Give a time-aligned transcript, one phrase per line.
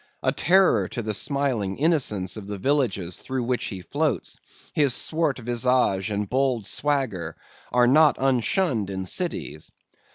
[0.23, 4.39] A terror to the smiling innocence of the villages through which he floats;
[4.73, 7.35] his swart visage and bold swagger
[7.71, 9.71] are not unshunned in cities.